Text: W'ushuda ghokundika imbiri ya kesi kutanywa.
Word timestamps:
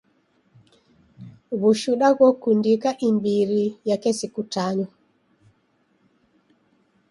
W'ushuda 1.59 2.07
ghokundika 2.17 2.89
imbiri 3.07 3.63
ya 3.87 3.97
kesi 4.03 4.27
kutanywa. 4.33 4.89